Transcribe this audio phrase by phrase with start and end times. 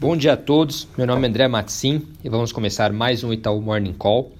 [0.00, 3.60] Bom dia a todos, meu nome é André Matsim e vamos começar mais um Itaú
[3.60, 4.30] Morning Call.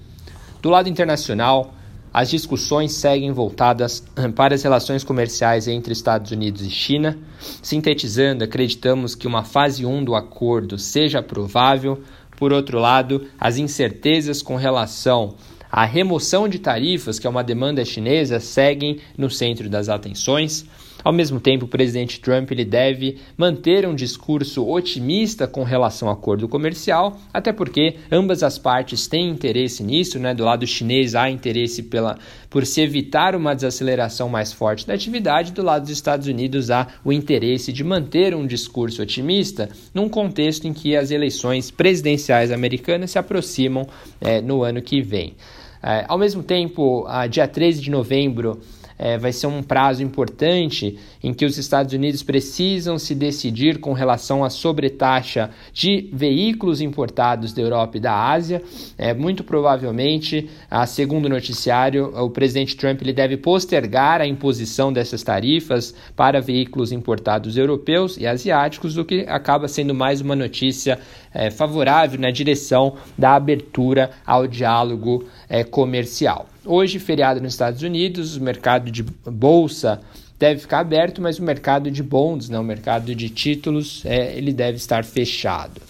[0.61, 1.73] Do lado internacional,
[2.13, 4.01] as discussões seguem voltadas
[4.37, 7.19] para as relações comerciais entre Estados Unidos e China.
[7.61, 12.01] Sintetizando, acreditamos que uma fase 1 do acordo seja provável.
[12.37, 15.35] Por outro lado, as incertezas com relação
[15.71, 20.65] à remoção de tarifas, que é uma demanda chinesa, seguem no centro das atenções.
[21.01, 26.13] Ao mesmo tempo, o presidente Trump ele deve manter um discurso otimista com relação ao
[26.13, 30.33] acordo comercial, até porque ambas as partes têm interesse nisso, né?
[30.33, 32.17] Do lado chinês há interesse pela,
[32.49, 36.87] por se evitar uma desaceleração mais forte da atividade, do lado dos Estados Unidos há
[37.03, 43.11] o interesse de manter um discurso otimista num contexto em que as eleições presidenciais americanas
[43.11, 43.87] se aproximam
[44.19, 45.33] é, no ano que vem.
[45.81, 48.59] É, ao mesmo tempo, a dia 13 de novembro
[48.99, 53.93] é, vai ser um prazo importante em que os Estados Unidos precisam se decidir com
[53.93, 58.61] relação à sobretaxa de veículos importados da Europa e da Ásia.
[58.97, 64.91] É, muito provavelmente, a segundo o noticiário, o presidente Trump ele deve postergar a imposição
[64.91, 70.99] dessas tarifas para veículos importados europeus e asiáticos, o que acaba sendo mais uma notícia
[71.33, 76.47] é, favorável na direção da abertura ao diálogo é, comercial.
[76.71, 79.99] Hoje, feriado nos Estados Unidos, o mercado de bolsa
[80.37, 84.53] deve ficar aberto, mas o mercado de bonds, né, o mercado de títulos, é, ele
[84.53, 85.81] deve estar fechado.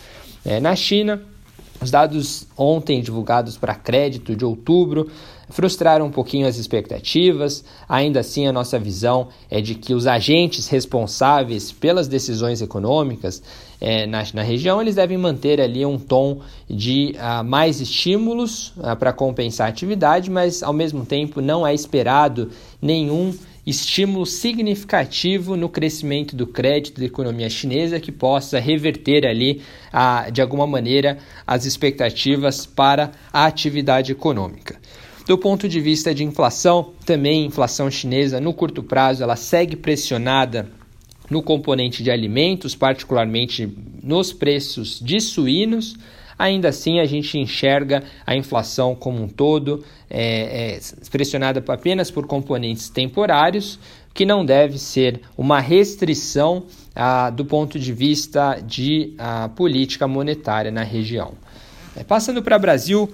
[0.46, 1.22] É, na China,
[1.82, 5.12] os dados ontem divulgados para crédito de outubro
[5.50, 7.64] frustraram um pouquinho as expectativas.
[7.88, 13.42] Ainda assim, a nossa visão é de que os agentes responsáveis pelas decisões econômicas
[13.82, 18.96] é, na, na, região eles devem manter ali um tom de uh, mais estímulos uh,
[18.98, 22.50] para compensar a atividade, mas ao mesmo tempo não é esperado
[22.82, 23.34] nenhum
[23.66, 29.62] estímulo significativo no crescimento do crédito da economia chinesa que possa reverter ali,
[29.94, 34.78] a, de alguma maneira, as expectativas para a atividade econômica.
[35.30, 40.68] Do ponto de vista de inflação, também inflação chinesa no curto prazo ela segue pressionada
[41.30, 43.72] no componente de alimentos, particularmente
[44.02, 45.96] nos preços de suínos.
[46.36, 50.80] Ainda assim, a gente enxerga a inflação como um todo é, é,
[51.12, 53.78] pressionada apenas por componentes temporários,
[54.16, 56.64] que não deve ser uma restrição
[56.96, 61.36] ah, do ponto de vista de ah, política monetária na região.
[61.96, 63.12] É, passando para o Brasil,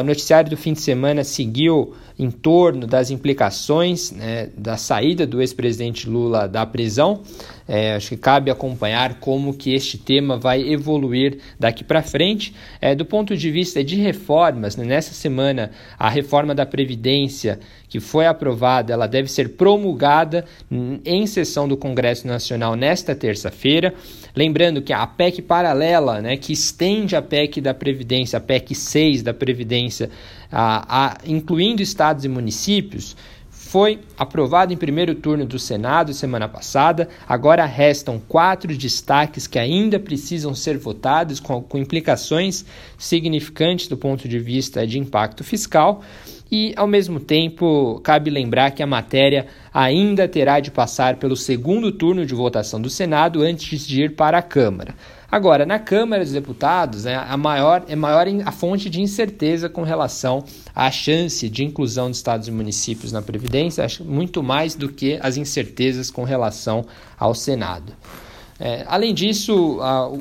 [0.00, 5.40] o noticiário do fim de semana seguiu em torno das implicações né, da saída do
[5.40, 7.22] ex-presidente Lula da prisão.
[7.68, 12.54] É, acho que cabe acompanhar como que este tema vai evoluir daqui para frente.
[12.80, 17.58] É, do ponto de vista de reformas, né, nessa semana a reforma da Previdência
[17.88, 20.44] que foi aprovada, ela deve ser promulgada
[21.04, 23.94] em sessão do Congresso Nacional nesta terça-feira.
[24.34, 29.22] Lembrando que a PEC paralela, né, que estende a PEC da Previdência, a PEC 6
[29.22, 29.65] da Previdência,
[30.50, 33.16] a, a, incluindo estados e municípios,
[33.50, 37.08] foi aprovado em primeiro turno do Senado semana passada.
[37.28, 42.64] Agora restam quatro destaques que ainda precisam ser votados, com, com implicações
[42.96, 46.02] significantes do ponto de vista de impacto fiscal.
[46.50, 51.90] E, ao mesmo tempo, cabe lembrar que a matéria ainda terá de passar pelo segundo
[51.90, 54.94] turno de votação do Senado antes de ir para a Câmara.
[55.30, 59.82] Agora, na Câmara dos Deputados, né, a maior, é maior a fonte de incerteza com
[59.82, 64.88] relação à chance de inclusão de estados e municípios na Previdência, acho muito mais do
[64.88, 66.86] que as incertezas com relação
[67.18, 67.92] ao Senado.
[68.58, 69.78] É, além disso,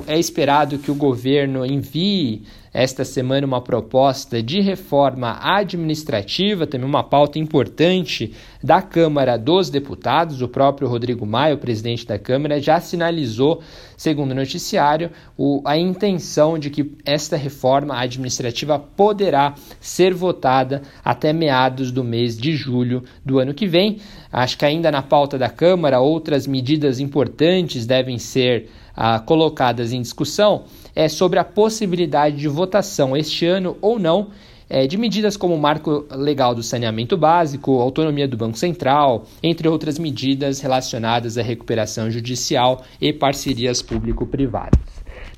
[0.07, 2.43] é esperado que o governo envie
[2.75, 10.41] esta semana uma proposta de reforma administrativa, também uma pauta importante da Câmara dos Deputados.
[10.41, 13.61] O próprio Rodrigo Maia, o presidente da Câmara, já sinalizou,
[13.95, 21.31] segundo o noticiário, o, a intenção de que esta reforma administrativa poderá ser votada até
[21.31, 23.99] meados do mês de julho do ano que vem.
[24.29, 30.01] Acho que ainda na pauta da Câmara, outras medidas importantes devem ser ah, colocadas em
[30.01, 30.63] discussão
[30.95, 34.29] é sobre a possibilidade de votação este ano ou não
[34.69, 39.67] é, de medidas como o marco legal do saneamento básico, autonomia do Banco Central, entre
[39.67, 44.79] outras medidas relacionadas à recuperação judicial e parcerias público-privadas.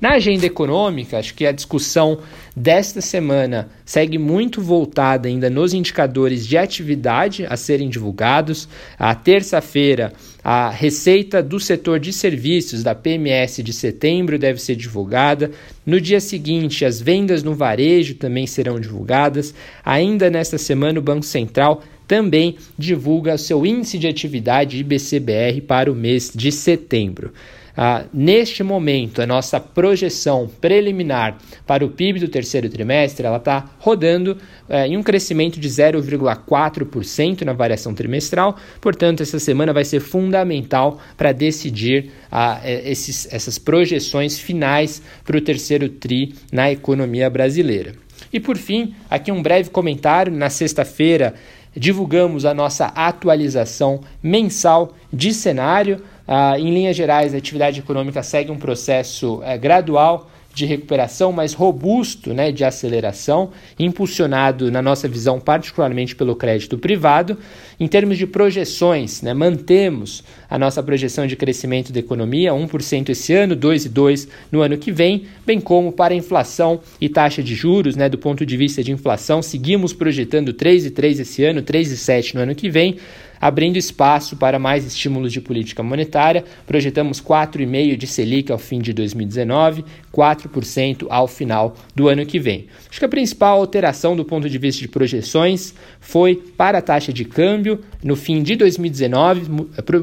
[0.00, 2.18] Na agenda econômica, acho que a discussão
[2.54, 8.68] desta semana segue muito voltada ainda nos indicadores de atividade a serem divulgados.
[8.96, 10.12] A terça-feira,
[10.42, 15.50] a receita do setor de serviços da PMS de setembro deve ser divulgada.
[15.84, 19.54] No dia seguinte, as vendas no varejo também serão divulgadas.
[19.84, 25.94] Ainda nesta semana, o Banco Central também divulga seu índice de atividade IBCBR para o
[25.94, 27.32] mês de setembro.
[27.80, 33.70] Ah, neste momento, a nossa projeção preliminar para o PIB do terceiro trimestre ela está
[33.78, 34.36] rodando
[34.68, 38.56] eh, em um crescimento de 0,4% na variação trimestral.
[38.80, 45.40] Portanto, essa semana vai ser fundamental para decidir ah, esses, essas projeções finais para o
[45.40, 47.92] terceiro TRI na economia brasileira.
[48.32, 50.32] E por fim, aqui um breve comentário.
[50.32, 51.34] Na sexta-feira,
[51.76, 56.02] divulgamos a nossa atualização mensal de cenário.
[56.30, 61.54] Ah, em linhas gerais, a atividade econômica segue um processo eh, gradual de recuperação mais
[61.54, 67.38] robusto, né, de aceleração, impulsionado, na nossa visão, particularmente pelo crédito privado.
[67.78, 73.32] Em termos de projeções, né, mantemos a nossa projeção de crescimento da economia, 1% esse
[73.32, 78.08] ano, 2,2% no ano que vem, bem como para inflação e taxa de juros, né,
[78.08, 82.68] do ponto de vista de inflação, seguimos projetando 3,3% esse ano, 3,7% no ano que
[82.68, 82.96] vem
[83.40, 86.44] abrindo espaço para mais estímulos de política monetária.
[86.66, 92.66] Projetamos 4,5% de Selic ao fim de 2019, 4% ao final do ano que vem.
[92.88, 97.12] Acho que a principal alteração do ponto de vista de projeções foi para a taxa
[97.12, 97.80] de câmbio.
[98.02, 99.50] No fim de 2019,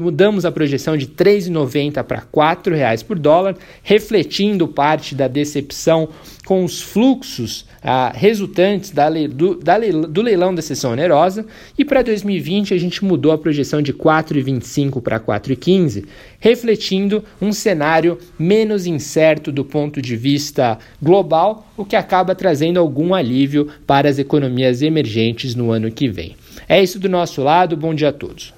[0.00, 6.08] mudamos a projeção de R$ 3,90 para R$ reais por dólar, refletindo parte da decepção
[6.44, 11.46] com os fluxos ah, resultantes da do, da do leilão da sessão onerosa.
[11.78, 16.04] E para 2020 a gente mudou a projeção de 4,25 para 4,15,
[16.38, 23.14] refletindo um cenário menos incerto do ponto de vista global, o que acaba trazendo algum
[23.14, 26.36] alívio para as economias emergentes no ano que vem.
[26.68, 28.54] É isso do nosso lado, bom dia a todos.